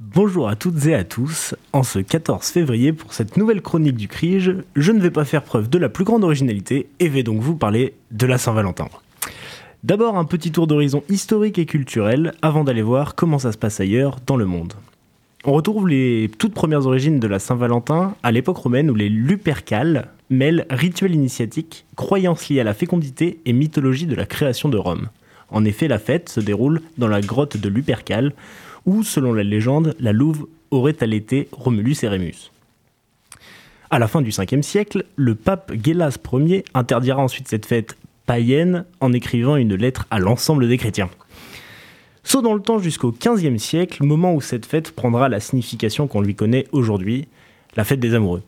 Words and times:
Bonjour 0.00 0.48
à 0.48 0.54
toutes 0.54 0.86
et 0.86 0.94
à 0.94 1.02
tous. 1.02 1.56
En 1.72 1.82
ce 1.82 1.98
14 1.98 2.46
février, 2.46 2.92
pour 2.92 3.12
cette 3.12 3.36
nouvelle 3.36 3.60
chronique 3.60 3.96
du 3.96 4.06
Crige, 4.06 4.54
je 4.76 4.92
ne 4.92 5.00
vais 5.00 5.10
pas 5.10 5.24
faire 5.24 5.42
preuve 5.42 5.68
de 5.68 5.76
la 5.76 5.88
plus 5.88 6.04
grande 6.04 6.22
originalité 6.22 6.88
et 7.00 7.08
vais 7.08 7.24
donc 7.24 7.40
vous 7.40 7.56
parler 7.56 7.94
de 8.12 8.24
la 8.24 8.38
Saint-Valentin. 8.38 8.86
D'abord 9.82 10.16
un 10.16 10.24
petit 10.24 10.52
tour 10.52 10.68
d'horizon 10.68 11.02
historique 11.08 11.58
et 11.58 11.66
culturel 11.66 12.32
avant 12.42 12.62
d'aller 12.62 12.82
voir 12.82 13.16
comment 13.16 13.40
ça 13.40 13.50
se 13.50 13.58
passe 13.58 13.80
ailleurs 13.80 14.18
dans 14.24 14.36
le 14.36 14.46
monde. 14.46 14.74
On 15.44 15.52
retrouve 15.52 15.88
les 15.88 16.30
toutes 16.38 16.54
premières 16.54 16.86
origines 16.86 17.18
de 17.18 17.26
la 17.26 17.40
Saint-Valentin 17.40 18.14
à 18.22 18.30
l'époque 18.30 18.58
romaine 18.58 18.92
où 18.92 18.94
les 18.94 19.08
Lupercales 19.08 20.10
mêlent 20.30 20.66
rituels 20.70 21.16
initiatiques, 21.16 21.86
croyances 21.96 22.48
liées 22.48 22.60
à 22.60 22.64
la 22.64 22.74
fécondité 22.74 23.40
et 23.46 23.52
mythologie 23.52 24.06
de 24.06 24.14
la 24.14 24.26
création 24.26 24.68
de 24.68 24.78
Rome. 24.78 25.08
En 25.50 25.64
effet, 25.64 25.88
la 25.88 25.98
fête 25.98 26.28
se 26.28 26.40
déroule 26.40 26.82
dans 26.98 27.08
la 27.08 27.20
grotte 27.20 27.56
de 27.56 27.68
Lupercale 27.68 28.32
où, 28.86 29.02
selon 29.02 29.32
la 29.32 29.42
légende, 29.42 29.94
la 30.00 30.12
louve 30.12 30.46
aurait 30.70 30.96
allaité 31.00 31.48
Romulus 31.52 31.96
et 32.02 32.08
Rémus. 32.08 32.50
À 33.90 33.98
la 33.98 34.06
fin 34.08 34.20
du 34.20 34.30
5e 34.30 34.62
siècle, 34.62 35.04
le 35.16 35.34
pape 35.34 35.72
Gélas 35.82 36.18
Ier 36.32 36.64
interdira 36.74 37.22
ensuite 37.22 37.48
cette 37.48 37.64
fête 37.64 37.96
païenne 38.26 38.84
en 39.00 39.14
écrivant 39.14 39.56
une 39.56 39.74
lettre 39.74 40.06
à 40.10 40.18
l'ensemble 40.18 40.68
des 40.68 40.76
chrétiens. 40.76 41.08
Saut 42.22 42.42
dans 42.42 42.52
le 42.52 42.60
temps 42.60 42.78
jusqu'au 42.78 43.10
15e 43.10 43.56
siècle, 43.56 44.04
moment 44.04 44.34
où 44.34 44.42
cette 44.42 44.66
fête 44.66 44.90
prendra 44.92 45.30
la 45.30 45.40
signification 45.40 46.06
qu'on 46.06 46.20
lui 46.20 46.34
connaît 46.34 46.66
aujourd'hui, 46.72 47.26
la 47.76 47.84
fête 47.84 48.00
des 48.00 48.12
amoureux. 48.12 48.42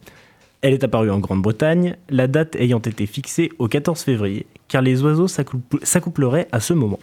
Elle 0.62 0.74
est 0.74 0.84
apparue 0.84 1.10
en 1.10 1.18
Grande-Bretagne, 1.18 1.96
la 2.10 2.26
date 2.26 2.54
ayant 2.56 2.80
été 2.80 3.06
fixée 3.06 3.50
au 3.58 3.66
14 3.66 4.02
février, 4.02 4.46
car 4.68 4.82
les 4.82 5.02
oiseaux 5.02 5.28
s'accoupleraient 5.28 6.48
à 6.52 6.60
ce 6.60 6.74
moment. 6.74 7.00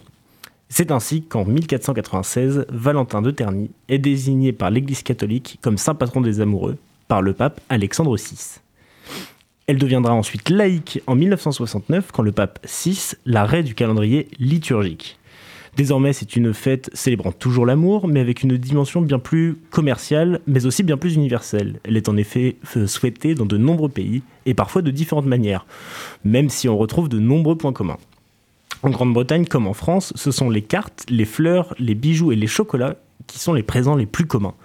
C'est 0.70 0.92
ainsi 0.92 1.24
qu'en 1.24 1.46
1496, 1.46 2.66
Valentin 2.70 3.22
de 3.22 3.32
Terny 3.32 3.72
est 3.90 3.98
désigné 3.98 4.52
par 4.52 4.70
l'Église 4.70 5.02
catholique 5.02 5.58
comme 5.62 5.78
saint 5.78 5.96
patron 5.96 6.22
des 6.22 6.42
amoureux 6.42 6.78
par 7.08 7.22
le 7.22 7.34
pape 7.34 7.62
Alexandre 7.70 8.16
VI. 8.16 8.60
Elle 9.66 9.78
deviendra 9.78 10.14
ensuite 10.14 10.50
laïque 10.50 11.02
en 11.08 11.16
1969 11.16 12.12
quand 12.12 12.24
le 12.24 12.32
pape 12.32 12.60
VI 12.66 13.14
l'arrêt 13.26 13.64
du 13.64 13.76
calendrier 13.76 14.28
liturgique. 14.40 15.18
Désormais, 15.78 16.12
c'est 16.12 16.36
une 16.36 16.56
fête 16.56 16.90
célébrant 16.94 17.32
toujours 17.32 17.68
l'amour, 17.68 18.08
mais 18.08 18.20
avec 18.20 18.42
une 18.42 18.58
dimension 18.58 19.00
bien 19.00 19.20
plus 19.20 19.60
commerciale, 19.70 20.40
mais 20.48 20.66
aussi 20.66 20.82
bien 20.82 20.98
plus 20.98 21.14
universelle. 21.14 21.80
Elle 21.84 21.96
est 21.96 22.10
en 22.10 22.18
effet 22.18 22.58
souhaitée 22.88 23.36
dans 23.36 23.46
de 23.46 23.58
nombreux 23.58 23.88
pays, 23.88 24.24
et 24.48 24.56
parfois 24.56 24.82
de 24.82 24.90
différentes 24.90 25.28
manières, 25.28 25.68
même 26.26 26.50
si 26.50 26.68
on 26.68 26.76
retrouve 26.76 27.10
de 27.10 27.20
nombreux 27.20 27.56
points 27.56 27.74
communs. 27.74 28.00
En 28.82 28.90
Grande-Bretagne 28.90 29.46
comme 29.46 29.68
en 29.68 29.74
France, 29.74 30.14
ce 30.16 30.32
sont 30.32 30.50
les 30.50 30.64
cartes, 30.64 31.06
les 31.10 31.26
fleurs, 31.26 31.76
les 31.78 31.94
bijoux 31.94 32.32
et 32.32 32.36
les 32.36 32.48
chocolats 32.48 32.96
qui 33.28 33.38
sont 33.38 33.54
les 33.54 33.62
présents 33.62 33.96
les 33.96 34.08
plus 34.08 34.26
communs. 34.26 34.56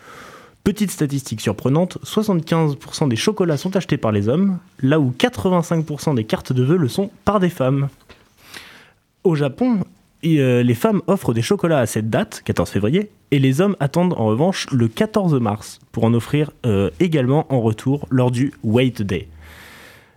Petite 0.64 0.92
statistique 0.92 1.42
surprenante, 1.42 1.98
75% 2.06 3.08
des 3.08 3.16
chocolats 3.16 3.58
sont 3.58 3.77
achetés 3.77 3.98
par 3.98 4.12
les 4.12 4.30
hommes, 4.30 4.58
là 4.80 4.98
où 4.98 5.10
85% 5.10 6.14
des 6.14 6.24
cartes 6.24 6.55
de 6.55 6.62
vœux 6.62 6.78
le 6.78 6.88
sont 6.88 7.10
par 7.27 7.38
des 7.38 7.50
femmes. 7.50 7.88
Au 9.24 9.34
Japon, 9.34 9.80
euh, 10.25 10.62
les 10.62 10.75
femmes 10.75 11.03
offrent 11.06 11.34
des 11.34 11.42
chocolats 11.42 11.81
à 11.81 11.87
cette 11.87 12.09
date, 12.09 12.42
14 12.45 12.70
février, 12.70 13.11
et 13.31 13.39
les 13.39 13.61
hommes 13.61 13.77
attendent 13.81 14.15
en 14.15 14.27
revanche 14.27 14.69
le 14.70 14.89
14 14.89 15.34
mars 15.41 15.81
pour 15.91 16.05
en 16.05 16.14
offrir 16.14 16.51
euh, 16.64 16.91
également 17.01 17.53
en 17.53 17.61
retour 17.61 18.06
lors 18.11 18.31
du 18.31 18.53
Wait 18.62 19.03
Day. 19.03 19.29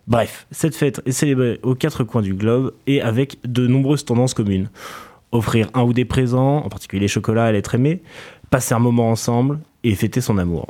Bref, 0.07 0.45
cette 0.51 0.75
fête 0.75 1.01
est 1.05 1.11
célébrée 1.11 1.59
aux 1.63 1.73
quatre 1.73 2.03
coins 2.03 2.21
du 2.21 2.35
globe 2.35 2.73
et 2.85 3.01
avec 3.01 3.39
de 3.43 3.65
nombreuses 3.65 4.05
tendances 4.05 4.35
communes. 4.35 4.69
Offrir 5.31 5.69
un 5.73 5.81
ou 5.81 5.93
des 5.93 6.05
présents, 6.05 6.57
en 6.57 6.69
particulier 6.69 7.01
les 7.01 7.07
chocolats 7.07 7.45
à 7.45 7.51
l'être 7.51 7.73
aimé, 7.73 8.01
passer 8.51 8.75
un 8.75 8.79
moment 8.79 9.09
ensemble 9.09 9.59
et 9.83 9.95
fêter 9.95 10.21
son 10.21 10.37
amour. 10.37 10.67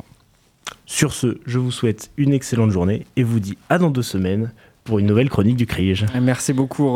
Sur 0.86 1.12
ce, 1.12 1.38
je 1.46 1.58
vous 1.58 1.70
souhaite 1.70 2.10
une 2.16 2.32
excellente 2.32 2.70
journée 2.70 3.06
et 3.16 3.22
vous 3.22 3.40
dis 3.40 3.58
à 3.68 3.78
dans 3.78 3.90
deux 3.90 4.02
semaines 4.02 4.52
pour 4.86 5.00
une 5.00 5.06
nouvelle 5.06 5.28
chronique 5.28 5.56
du 5.56 5.66
Crige. 5.66 6.06
Merci 6.20 6.52
beaucoup. 6.52 6.88